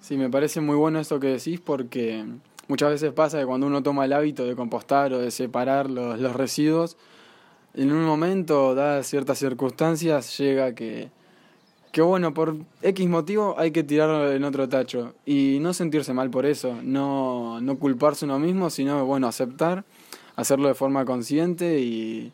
Sí, 0.00 0.16
me 0.16 0.30
parece 0.30 0.60
muy 0.60 0.76
bueno 0.76 0.98
esto 0.98 1.20
que 1.20 1.28
decís 1.28 1.60
porque 1.60 2.24
muchas 2.68 2.90
veces 2.90 3.12
pasa 3.12 3.38
que 3.38 3.46
cuando 3.46 3.66
uno 3.66 3.82
toma 3.82 4.04
el 4.06 4.12
hábito 4.12 4.44
de 4.46 4.56
compostar 4.56 5.12
o 5.12 5.18
de 5.18 5.30
separar 5.30 5.90
los, 5.90 6.18
los 6.18 6.34
residuos, 6.34 6.96
en 7.74 7.92
un 7.92 8.04
momento, 8.04 8.74
dadas 8.74 9.06
ciertas 9.06 9.38
circunstancias, 9.38 10.36
llega 10.38 10.74
que 10.74 11.10
que 11.92 12.02
bueno, 12.02 12.32
por 12.34 12.56
X 12.82 13.08
motivo 13.08 13.56
hay 13.58 13.72
que 13.72 13.82
tirarlo 13.82 14.30
en 14.32 14.44
otro 14.44 14.68
tacho 14.68 15.14
y 15.26 15.58
no 15.60 15.74
sentirse 15.74 16.12
mal 16.12 16.30
por 16.30 16.46
eso, 16.46 16.78
no, 16.82 17.60
no 17.60 17.78
culparse 17.78 18.24
uno 18.24 18.38
mismo, 18.38 18.70
sino 18.70 19.04
bueno, 19.04 19.26
aceptar, 19.26 19.84
hacerlo 20.36 20.68
de 20.68 20.74
forma 20.74 21.04
consciente 21.04 21.80
y, 21.80 22.32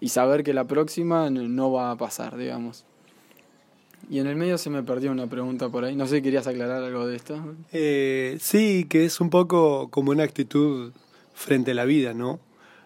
y 0.00 0.08
saber 0.08 0.42
que 0.42 0.54
la 0.54 0.64
próxima 0.64 1.28
no 1.30 1.72
va 1.72 1.90
a 1.90 1.96
pasar, 1.96 2.36
digamos. 2.36 2.84
Y 4.10 4.18
en 4.18 4.26
el 4.26 4.36
medio 4.36 4.58
se 4.58 4.70
me 4.70 4.82
perdió 4.82 5.10
una 5.10 5.26
pregunta 5.26 5.68
por 5.68 5.84
ahí. 5.84 5.96
No 5.96 6.06
sé, 6.06 6.22
¿querías 6.22 6.46
aclarar 6.46 6.82
algo 6.82 7.06
de 7.06 7.16
esto? 7.16 7.40
Eh, 7.72 8.36
sí, 8.40 8.84
que 8.88 9.04
es 9.04 9.20
un 9.20 9.30
poco 9.30 9.88
como 9.88 10.10
una 10.10 10.24
actitud 10.24 10.92
frente 11.34 11.70
a 11.70 11.74
la 11.74 11.84
vida, 11.84 12.14
¿no? 12.14 12.38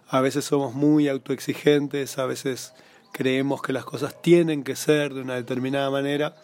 A 0.08 0.20
veces 0.20 0.44
somos 0.44 0.74
muy 0.74 1.08
autoexigentes, 1.08 2.18
a 2.18 2.26
veces 2.26 2.72
creemos 3.12 3.62
que 3.62 3.72
las 3.72 3.84
cosas 3.84 4.20
tienen 4.22 4.64
que 4.64 4.76
ser 4.76 5.14
de 5.14 5.22
una 5.22 5.34
determinada 5.34 5.90
manera 5.90 6.36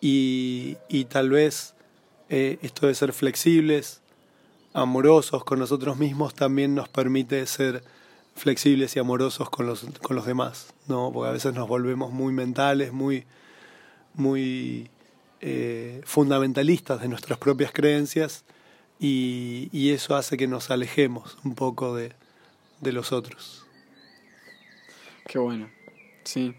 y, 0.00 0.76
tal 1.10 1.30
vez 1.30 1.74
eh, 2.28 2.58
esto 2.62 2.86
de 2.86 2.94
ser 2.94 3.12
flexibles, 3.12 4.00
amorosos 4.72 5.44
con 5.44 5.58
nosotros 5.58 5.98
mismos 5.98 6.34
también 6.34 6.74
nos 6.74 6.88
permite 6.88 7.44
ser 7.46 7.82
flexibles 8.34 8.96
y 8.96 8.98
amorosos 8.98 9.50
con 9.50 9.66
los, 9.66 9.84
con 10.02 10.16
los 10.16 10.24
demás, 10.24 10.72
¿no? 10.86 11.10
Porque 11.12 11.28
a 11.28 11.32
veces 11.32 11.52
nos 11.54 11.68
volvemos 11.68 12.12
muy 12.12 12.32
mentales, 12.32 12.92
muy, 12.92 13.26
muy 14.14 14.88
eh, 15.40 16.00
fundamentalistas 16.04 17.00
de 17.00 17.08
nuestras 17.08 17.38
propias 17.38 17.72
creencias 17.72 18.44
y, 18.98 19.68
y, 19.72 19.90
eso 19.90 20.14
hace 20.14 20.36
que 20.36 20.46
nos 20.46 20.70
alejemos 20.70 21.36
un 21.44 21.54
poco 21.54 21.94
de, 21.96 22.12
de 22.80 22.92
los 22.92 23.12
otros. 23.12 23.59
Qué 25.30 25.38
bueno. 25.38 25.70
Sí. 26.24 26.56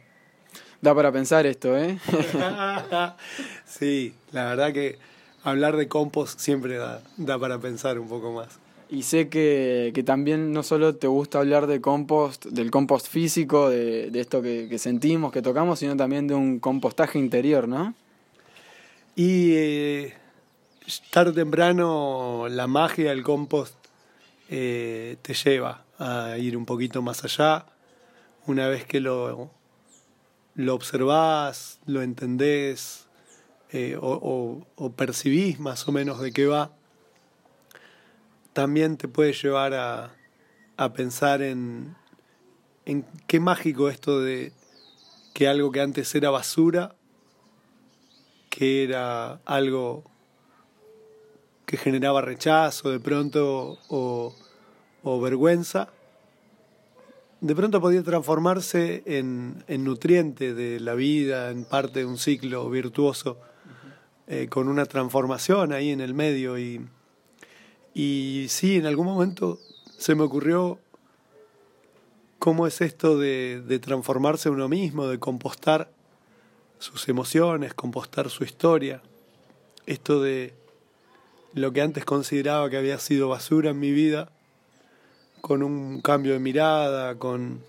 Da 0.80 0.96
para 0.96 1.12
pensar 1.12 1.46
esto, 1.46 1.78
¿eh? 1.78 2.00
sí, 3.66 4.14
la 4.32 4.46
verdad 4.46 4.72
que 4.72 4.98
hablar 5.44 5.76
de 5.76 5.90
compost 5.90 6.40
siempre 6.40 6.78
da, 6.78 7.04
da 7.18 7.38
para 7.38 7.60
pensar 7.60 8.00
un 8.00 8.08
poco 8.08 8.32
más. 8.32 8.60
Y 8.90 9.04
sé 9.04 9.28
que, 9.28 9.92
que, 9.94 10.04
también 10.04 10.54
no 10.54 10.64
solo 10.64 10.96
te 10.96 11.08
gusta 11.08 11.40
hablar 11.40 11.68
de 11.68 11.82
compost, 11.82 12.46
del 12.46 12.72
compost 12.72 13.08
físico, 13.08 13.70
de, 13.70 14.10
de 14.10 14.22
esto 14.22 14.42
que, 14.42 14.68
que, 14.70 14.80
sentimos, 14.80 15.34
que 15.34 15.42
tocamos, 15.42 15.78
sino 15.80 15.98
también 15.98 16.28
de 16.28 16.36
un 16.36 16.62
compostaje 16.62 17.20
interior, 17.20 17.68
¿no? 17.68 17.94
Y 19.18 19.52
eh, 19.54 20.14
tarde 21.10 21.32
o 21.32 21.34
temprano 21.34 22.46
la 22.50 22.68
magia 22.68 23.10
del 23.10 23.22
compost 23.24 23.76
eh, 24.50 25.18
te 25.22 25.34
lleva 25.34 25.84
a 26.00 26.38
ir 26.38 26.56
un 26.56 26.66
poquito 26.66 27.02
más 27.02 27.26
allá. 27.26 27.66
Una 28.48 28.68
vez 28.68 28.86
que 28.86 29.00
lo, 29.00 29.52
lo 30.56 30.76
observás, 30.76 31.80
lo 31.86 32.02
entendés 32.02 33.08
eh, 33.72 33.98
o, 34.00 34.66
o, 34.76 34.92
percibís 34.92 35.60
más 35.60 35.88
o 35.88 35.92
menos 35.92 36.20
de 36.20 36.32
qué 36.34 36.46
va, 36.46 36.72
también 38.54 38.98
te 38.98 39.08
puede 39.08 39.32
llevar 39.34 39.74
a, 39.74 40.14
a 40.76 40.94
pensar 40.94 41.42
en, 41.42 41.96
en 42.86 43.06
qué 43.28 43.40
mágico 43.40 43.90
esto 43.90 44.20
de 44.20 44.52
que 45.34 45.48
algo 45.48 45.72
que 45.72 45.82
antes 45.82 46.14
era 46.16 46.30
basura, 46.30 46.96
que 48.50 48.84
era 48.84 49.40
algo 49.46 50.04
que 51.66 51.78
generaba 51.78 52.22
rechazo 52.22 52.90
de 52.90 53.00
pronto 53.00 53.80
o, 53.88 54.36
o 55.04 55.22
vergüenza, 55.22 55.88
de 57.42 57.56
pronto 57.56 57.82
podía 57.82 58.04
transformarse 58.04 59.02
en, 59.06 59.64
en, 59.68 59.84
nutriente 59.84 60.54
de 60.54 60.80
la 60.80 60.94
vida, 60.94 61.50
en 61.50 61.66
parte 61.66 62.00
de 62.00 62.06
un 62.06 62.20
ciclo 62.20 62.70
virtuoso, 62.70 63.40
eh, 64.28 64.48
con 64.48 64.68
una 64.68 64.86
transformación 64.86 65.74
ahí 65.74 65.90
en 65.90 66.02
el 66.02 66.14
medio. 66.14 66.60
Y, 66.60 66.86
y 67.96 68.46
sí, 68.48 68.76
en 68.76 68.86
algún 68.86 69.08
momento 69.08 69.58
se 69.98 70.14
me 70.14 70.22
ocurrió 70.22 70.78
cómo 72.38 72.68
es 72.68 72.80
esto 72.80 73.18
de, 73.18 73.64
de 73.68 73.80
transformarse 73.80 74.52
uno 74.52 74.70
mismo, 74.70 75.08
de 75.08 75.18
compostar 75.18 75.92
sus 76.78 77.10
emociones, 77.10 77.74
compostar 77.74 78.30
su 78.30 78.44
historia. 78.44 79.02
Esto 79.88 80.22
de 80.22 80.54
lo 81.56 81.74
que 81.74 81.82
antes 81.82 82.06
consideraba 82.06 82.70
que 82.70 82.78
había 82.78 83.00
sido 83.00 83.30
basura 83.30 83.72
en 83.72 83.80
mi 83.80 83.92
vida, 83.92 84.32
con 85.42 85.64
un 85.64 86.02
cambio 86.02 86.34
de 86.34 86.40
mirada, 86.40 87.16
con 87.16 87.64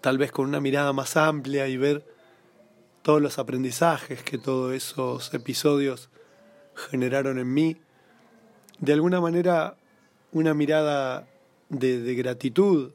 tal 0.00 0.16
vez 0.16 0.32
con 0.32 0.46
una 0.46 0.60
mirada 0.60 0.92
más 0.92 1.16
amplia 1.16 1.68
y 1.68 1.76
ver 1.76 2.04
todos 3.02 3.20
los 3.20 3.38
aprendizajes 3.38 4.22
que 4.22 4.38
todos 4.38 4.72
esos 4.72 5.34
episodios 5.34 6.08
generaron 6.74 7.38
en 7.38 7.52
mí. 7.52 7.76
De 8.78 8.92
alguna 8.92 9.20
manera, 9.20 9.76
una 10.32 10.54
mirada 10.54 11.26
de, 11.68 12.14
gratitud 12.14 12.92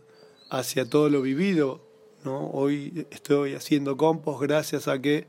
hacia 0.50 0.90
todo 0.90 1.10
lo 1.10 1.22
vivido. 1.22 1.82
¿no? 2.24 2.50
Hoy 2.52 3.06
estoy 3.12 3.56
haciendo 3.56 3.98
compost 3.98 4.42
gracias 4.42 4.88
a 4.88 5.00
que 5.00 5.28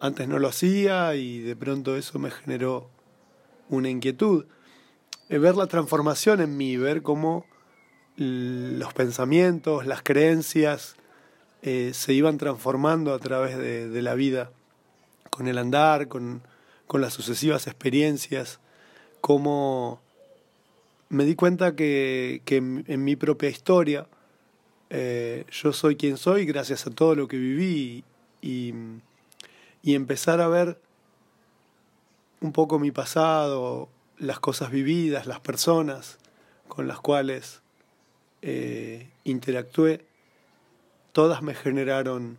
antes 0.00 0.28
no 0.28 0.38
lo 0.38 0.48
hacía 0.48 1.14
y 1.16 1.40
de 1.40 1.56
pronto 1.56 1.96
eso 1.96 2.18
me 2.18 2.30
generó 2.30 2.88
una 3.68 3.88
inquietud. 3.88 4.46
Ver 5.28 5.56
la 5.56 5.66
transformación 5.66 6.40
en 6.40 6.56
mí, 6.56 6.76
ver 6.76 7.02
cómo 7.02 7.46
los 8.16 8.92
pensamientos, 8.94 9.86
las 9.86 10.02
creencias 10.02 10.96
eh, 11.62 11.92
se 11.94 12.12
iban 12.12 12.38
transformando 12.38 13.12
a 13.14 13.18
través 13.18 13.56
de, 13.58 14.02
la 14.02 14.14
vida, 14.14 14.50
con 15.30 15.48
el 15.48 15.58
andar, 15.58 16.08
con, 16.08 16.42
las 16.92 17.12
sucesivas 17.12 17.66
experiencias, 17.66 18.60
como 19.20 20.00
me 21.08 21.24
di 21.24 21.34
cuenta 21.34 21.74
que, 21.74 22.42
que 22.44 22.58
en, 22.58 23.04
mi 23.04 23.16
propia 23.16 23.48
historia 23.48 24.06
eh, 24.90 25.44
yo 25.50 25.72
soy 25.72 25.96
quien 25.96 26.18
soy 26.18 26.44
gracias 26.44 26.86
a 26.86 26.90
todo 26.90 27.16
lo 27.16 27.26
que 27.26 27.36
viví 27.36 28.04
y 28.40 28.74
empezar 29.82 30.40
a 30.40 30.46
ver 30.46 30.78
un 32.40 32.52
poco 32.52 32.78
mi 32.78 32.92
pasado, 32.92 33.88
las 34.18 34.38
cosas 34.38 34.70
vividas, 34.70 35.26
las 35.26 35.40
personas 35.40 36.18
con 36.68 36.86
las 36.86 37.00
cuales 37.00 37.63
eh, 38.46 39.08
interactué, 39.24 40.04
todas 41.12 41.40
me 41.40 41.54
generaron 41.54 42.36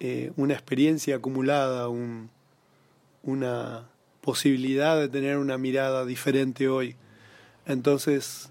eh, 0.00 0.32
una 0.36 0.52
experiencia 0.52 1.16
acumulada, 1.16 1.88
un, 1.88 2.28
una 3.22 3.88
posibilidad 4.20 4.98
de 4.98 5.08
tener 5.08 5.38
una 5.38 5.56
mirada 5.56 6.04
diferente 6.04 6.68
hoy. 6.68 6.94
Entonces, 7.64 8.50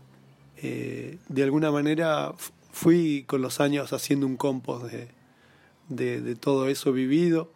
eh, 0.57 1.19
de 1.29 1.43
alguna 1.43 1.69
manera 1.69 2.33
fui 2.71 3.23
con 3.27 3.43
los 3.43 3.59
años 3.59 3.93
haciendo 3.93 4.25
un 4.25 4.35
compost 4.35 4.85
de, 4.85 6.21
de, 6.21 6.35
todo 6.35 6.67
eso 6.69 6.91
vivido 6.91 7.51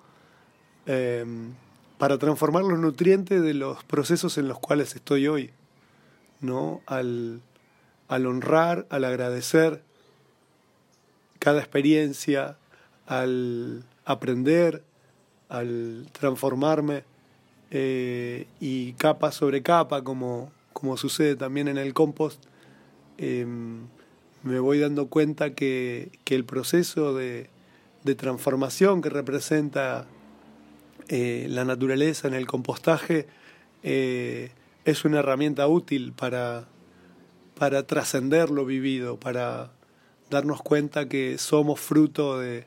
eh, 0.86 1.26
para 1.98 2.20
transformar 2.20 2.64
los 2.64 2.78
nutrientes 2.78 3.42
de 3.42 3.56
los 3.56 3.84
procesos 3.84 4.38
en 4.38 4.48
los 4.48 4.60
cuales 4.60 4.96
estoy 4.96 5.28
hoy, 5.28 5.52
¿no? 6.40 6.82
Al, 6.86 7.42
al 8.12 8.26
honrar, 8.26 8.86
al 8.90 9.06
agradecer 9.06 9.84
cada 11.40 11.62
experiencia, 11.62 12.58
al 13.08 13.86
aprender, 14.04 14.84
al 15.48 16.10
transformarme 16.12 17.06
eh, 17.72 18.48
y 18.60 18.92
capa 18.94 19.32
sobre 19.32 19.64
capa, 19.64 20.04
como, 20.04 20.52
como 20.74 20.98
sucede 20.98 21.38
también 21.38 21.70
en 21.70 21.78
el 21.78 21.94
compost, 21.94 22.44
eh, 23.18 23.46
me 24.44 24.60
voy 24.60 24.80
dando 24.80 25.08
cuenta 25.08 25.54
que, 25.54 26.12
que 26.26 26.36
el 26.36 26.44
proceso 26.44 27.14
de, 27.14 27.50
de, 28.04 28.16
transformación 28.16 29.02
que 29.02 29.10
representa 29.10 30.06
eh, 31.08 31.48
la 31.50 31.64
naturaleza 31.64 32.28
en 32.28 32.34
el 32.34 32.46
compostaje 32.46 33.28
eh, 33.84 34.52
es 34.84 35.06
una 35.06 35.20
herramienta 35.20 35.66
útil 35.70 36.12
para 36.12 36.68
para 37.62 37.86
trascender 37.86 38.50
lo 38.50 38.66
vivido, 38.66 39.20
para 39.20 39.70
darnos 40.32 40.64
cuenta 40.64 41.08
que 41.08 41.38
somos 41.38 41.80
fruto 41.80 42.40
de, 42.40 42.66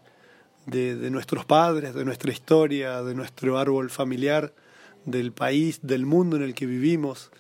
de, 0.67 1.11
nuestros 1.11 1.45
padres, 1.45 1.95
de 1.95 2.05
nuestra 2.05 2.31
historia, 2.31 3.03
de 3.03 3.17
nuestro 3.17 3.59
árbol 3.59 3.91
familiar, 3.91 4.53
del 5.05 5.33
país, 5.33 5.81
del 5.83 6.07
mundo 6.07 6.37
en 6.37 6.45
el 6.45 6.55
que 6.55 6.67
vivimos. 6.67 7.33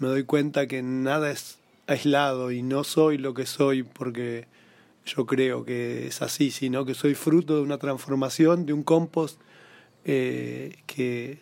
Me 0.00 0.08
doy 0.08 0.24
cuenta 0.24 0.66
que 0.66 0.82
nada 0.82 1.30
es 1.30 1.60
aislado 1.86 2.50
y 2.50 2.60
no 2.60 2.82
soy 2.82 3.18
lo 3.18 3.34
que 3.34 3.46
soy 3.46 3.84
porque 3.84 4.48
yo 5.06 5.26
creo 5.26 5.64
que 5.64 6.08
es 6.08 6.22
así, 6.22 6.50
sino 6.50 6.84
que 6.84 6.94
soy 6.94 7.14
fruto 7.14 7.54
de 7.54 7.62
una 7.62 7.78
transformación, 7.78 8.66
de 8.66 8.72
un 8.72 8.82
compost 8.82 9.40
eh, 10.04 10.74
que, 10.88 11.38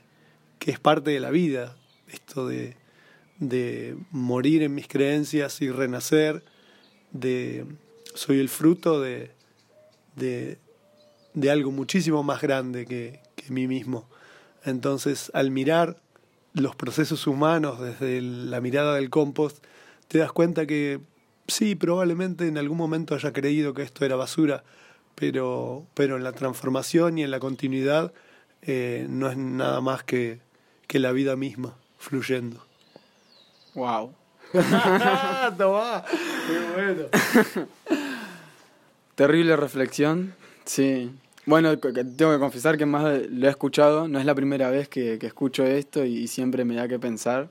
que 0.58 0.72
es 0.72 0.78
parte 0.78 1.10
de 1.10 1.20
la 1.20 1.30
vida. 1.30 1.74
Esto 2.06 2.46
de, 2.46 2.76
de 3.38 3.96
morir 4.10 4.62
en 4.62 4.74
mis 4.74 4.88
creencias 4.88 5.60
y 5.62 5.70
renacer, 5.70 6.44
de 7.12 7.64
soy 8.14 8.40
el 8.40 8.48
fruto 8.48 9.00
de, 9.00 9.30
de, 10.16 10.58
de 11.34 11.50
algo 11.50 11.70
muchísimo 11.70 12.22
más 12.22 12.40
grande 12.40 12.86
que, 12.86 13.20
que 13.36 13.52
mí 13.52 13.66
mismo. 13.66 14.08
Entonces, 14.64 15.30
al 15.34 15.50
mirar 15.50 16.00
los 16.52 16.74
procesos 16.74 17.26
humanos 17.26 17.80
desde 17.80 18.20
la 18.20 18.60
mirada 18.60 18.94
del 18.94 19.10
compost, 19.10 19.64
te 20.08 20.18
das 20.18 20.32
cuenta 20.32 20.66
que 20.66 21.00
sí, 21.46 21.74
probablemente 21.74 22.46
en 22.46 22.58
algún 22.58 22.78
momento 22.78 23.14
haya 23.14 23.32
creído 23.32 23.74
que 23.74 23.82
esto 23.82 24.04
era 24.04 24.16
basura, 24.16 24.64
pero, 25.14 25.86
pero 25.94 26.16
en 26.16 26.24
la 26.24 26.32
transformación 26.32 27.18
y 27.18 27.22
en 27.22 27.30
la 27.30 27.40
continuidad 27.40 28.12
eh, 28.62 29.06
no 29.08 29.30
es 29.30 29.36
nada 29.36 29.80
más 29.80 30.02
que, 30.02 30.40
que 30.86 30.98
la 30.98 31.12
vida 31.12 31.36
misma 31.36 31.76
fluyendo. 31.98 32.67
Wow. 33.78 34.12
Tomá, 35.56 36.04
qué 36.04 36.58
bueno. 36.74 37.02
Terrible 39.14 39.56
reflexión, 39.56 40.34
sí. 40.64 41.12
Bueno, 41.46 41.78
tengo 41.78 42.32
que 42.32 42.38
confesar 42.40 42.76
que 42.76 42.86
más 42.86 43.04
lo 43.30 43.46
he 43.46 43.50
escuchado, 43.50 44.08
no 44.08 44.18
es 44.18 44.24
la 44.24 44.34
primera 44.34 44.68
vez 44.70 44.88
que, 44.88 45.18
que 45.20 45.28
escucho 45.28 45.64
esto 45.64 46.04
y, 46.04 46.16
y, 46.18 46.26
siempre 46.26 46.64
me 46.64 46.74
da 46.74 46.88
que 46.88 46.98
pensar. 46.98 47.50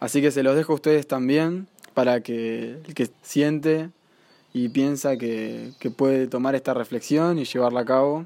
Así 0.00 0.22
que 0.22 0.30
se 0.30 0.42
los 0.42 0.56
dejo 0.56 0.72
a 0.72 0.76
ustedes 0.76 1.06
también 1.06 1.68
para 1.92 2.22
que 2.22 2.80
el 2.86 2.94
que 2.94 3.10
siente 3.20 3.90
y 4.54 4.70
piensa 4.70 5.18
que, 5.18 5.72
que 5.78 5.90
puede 5.90 6.28
tomar 6.28 6.54
esta 6.54 6.72
reflexión 6.72 7.38
y 7.38 7.44
llevarla 7.44 7.80
a 7.80 7.84
cabo, 7.84 8.24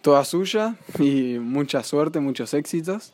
toda 0.00 0.24
suya 0.24 0.76
y 1.00 1.40
mucha 1.40 1.82
suerte, 1.82 2.20
muchos 2.20 2.54
éxitos. 2.54 3.12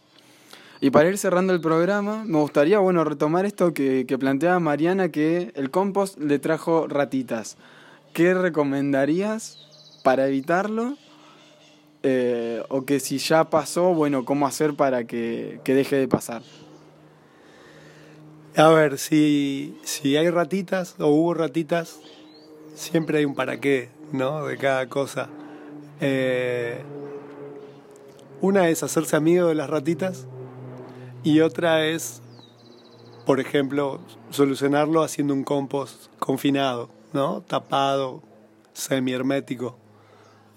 Y 0.82 0.90
para 0.90 1.10
ir 1.10 1.18
cerrando 1.18 1.52
el 1.52 1.60
programa, 1.60 2.24
me 2.24 2.38
gustaría 2.38 2.78
bueno, 2.78 3.04
retomar 3.04 3.44
esto 3.44 3.74
que, 3.74 4.06
planteaba 4.18 4.58
Mariana, 4.60 5.10
que 5.10 5.52
el 5.54 5.70
compost 5.70 6.18
le 6.18 6.38
trajo 6.38 6.88
ratitas. 6.88 7.58
¿Qué 8.14 8.32
recomendarías 8.32 9.58
para 10.02 10.26
evitarlo? 10.26 10.96
Eh, 12.02 12.62
o 12.70 12.86
que 12.86 12.98
si 12.98 13.18
ya 13.18 13.50
pasó, 13.50 13.92
bueno, 13.92 14.24
¿cómo 14.24 14.46
hacer 14.46 14.74
para 14.74 15.04
que, 15.04 15.60
que 15.64 15.74
deje 15.74 15.96
de 15.96 16.08
pasar? 16.08 16.40
A 18.56 18.68
ver, 18.68 18.96
si, 18.96 19.78
si 19.84 20.16
hay 20.16 20.30
ratitas 20.30 20.94
o 20.98 21.08
hubo 21.08 21.34
ratitas, 21.34 22.00
siempre 22.74 23.18
hay 23.18 23.26
un 23.26 23.34
para 23.34 23.60
qué, 23.60 23.90
¿no? 24.12 24.46
De 24.46 24.56
cada 24.56 24.88
cosa. 24.88 25.28
Eh, 26.00 26.80
una 28.40 28.70
es 28.70 28.82
hacerse 28.82 29.16
amigo 29.16 29.48
de 29.48 29.54
las 29.54 29.68
ratitas 29.68 30.26
y 31.22 31.40
otra 31.40 31.86
es, 31.86 32.22
por 33.26 33.40
ejemplo, 33.40 34.00
solucionarlo 34.30 35.02
haciendo 35.02 35.34
un 35.34 35.44
compost 35.44 36.06
confinado, 36.18 36.90
¿no? 37.12 37.42
Tapado, 37.42 38.22
semi-hermético. 38.72 39.76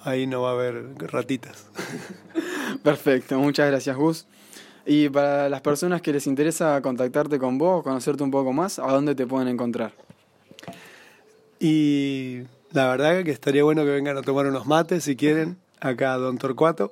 Ahí 0.02 0.28
no 0.28 0.41
va 0.41 0.49
a 0.49 0.54
haber 0.54 0.95
ratitas. 1.12 1.69
Perfecto, 2.84 3.39
muchas 3.39 3.69
gracias 3.69 3.95
Gus. 3.95 4.28
Y 4.86 5.10
para 5.10 5.47
las 5.47 5.62
personas 5.62 6.02
que 6.02 6.12
les 6.12 6.28
interesa 6.28 6.82
contactarte 6.82 7.39
con 7.39 7.58
vos, 7.58 7.84
conocerte 7.84 8.23
un 8.23 8.32
poco 8.32 8.52
más, 8.52 8.80
¿a 8.80 8.88
dónde 8.88 9.15
te 9.15 9.26
pueden 9.26 9.47
encontrar? 9.47 9.93
Y 11.60 12.41
la 12.71 12.88
verdad 12.89 13.23
que 13.23 13.32
estaría 13.32 13.63
bueno 13.63 13.84
que 13.84 13.91
vengan 13.91 14.17
a 14.17 14.21
tomar 14.21 14.45
unos 14.45 14.65
mates 14.65 15.06
si 15.06 15.15
quieren, 15.15 15.58
acá 15.80 16.13
a 16.13 16.17
Don 16.17 16.38
Torcuato. 16.38 16.91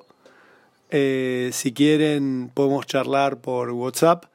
Eh, 0.93 1.51
si 1.53 1.71
quieren 1.71 2.51
podemos 2.53 2.85
charlar 2.85 3.39
por 3.39 3.71
WhatsApp. 3.71 4.25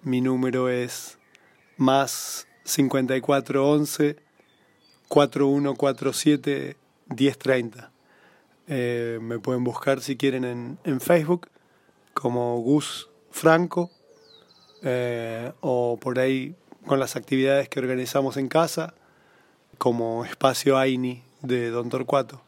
Mi 0.00 0.22
número 0.22 0.70
es 0.70 1.18
más 1.76 2.48
5411 2.64 4.16
4147 5.08 6.76
1030. 7.08 7.92
Eh, 8.68 9.18
me 9.20 9.38
pueden 9.38 9.64
buscar 9.64 10.00
si 10.00 10.16
quieren 10.16 10.44
en, 10.44 10.78
en 10.84 11.00
Facebook 11.00 11.48
como 12.14 12.58
Gus 12.60 13.10
Franco 13.30 13.90
eh, 14.82 15.52
o 15.60 15.98
por 16.00 16.18
ahí 16.18 16.54
con 16.86 17.00
las 17.00 17.16
actividades 17.16 17.68
que 17.68 17.80
organizamos 17.80 18.38
en 18.38 18.48
casa 18.48 18.94
como 19.76 20.24
Espacio 20.24 20.78
Aini 20.78 21.22
de 21.42 21.68
Don 21.68 21.90
Torcuato. 21.90 22.40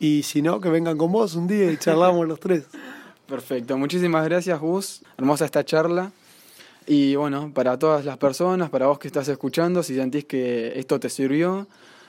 Y 0.00 0.22
si 0.22 0.42
no, 0.42 0.60
que 0.60 0.68
vengan 0.68 0.96
con 0.96 1.10
vos 1.10 1.34
un 1.34 1.46
día 1.46 1.70
y 1.70 1.76
charlamos 1.76 2.26
los 2.26 2.38
tres. 2.38 2.64
Perfecto, 3.28 3.76
muchísimas 3.76 4.24
gracias 4.24 4.58
Gus, 4.58 5.02
hermosa 5.18 5.44
esta 5.44 5.64
charla. 5.64 6.12
Y 6.86 7.16
bueno, 7.16 7.52
para 7.52 7.78
todas 7.78 8.06
las 8.06 8.16
personas, 8.16 8.70
para 8.70 8.86
vos 8.86 8.98
que 8.98 9.08
estás 9.08 9.28
escuchando, 9.28 9.82
si 9.82 9.94
sentís 9.94 10.24
que 10.24 10.78
esto 10.78 10.98
te 10.98 11.10
sirvió, 11.10 11.66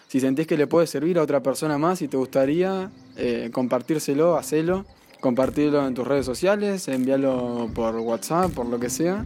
si 0.08 0.22
sentís 0.22 0.48
que 0.48 0.56
le 0.56 0.68
puede 0.68 0.88
servir 0.88 1.20
a 1.20 1.24
otra 1.24 1.44
persona 1.44 1.78
más 1.78 2.02
y 2.02 2.08
te 2.08 2.16
gustaría 2.16 2.90
eh, 3.18 3.50
compartírselo, 3.52 4.38
hacelo, 4.38 4.86
compartirlo 5.20 5.86
en 5.86 5.94
tus 5.94 6.08
redes 6.08 6.26
sociales, 6.26 6.88
envíalo 6.88 7.70
por 7.76 7.96
WhatsApp, 7.98 8.52
por 8.54 8.68
lo 8.68 8.80
que 8.80 8.90
sea, 8.90 9.26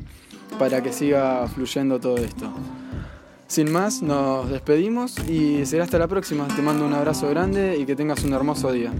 para 0.57 0.81
que 0.81 0.91
siga 0.91 1.47
fluyendo 1.47 1.99
todo 1.99 2.17
esto. 2.17 2.51
Sin 3.53 3.71
más, 3.71 4.01
nos 4.01 4.49
despedimos 4.49 5.19
y 5.29 5.63
será 5.67 5.83
hasta 5.83 5.99
la 5.99 6.07
próxima. 6.07 6.47
Te 6.47 6.63
mando 6.63 6.87
un 6.87 6.93
abrazo 6.93 7.29
grande 7.29 7.77
y 7.77 7.85
que 7.85 7.95
tengas 7.95 8.23
un 8.23 8.33
hermoso 8.33 8.71
día. 8.71 8.91